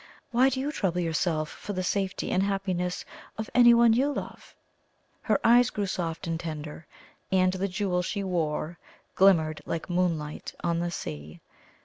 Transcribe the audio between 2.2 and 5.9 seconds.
and happiness of anyone you love?" Her eyes grew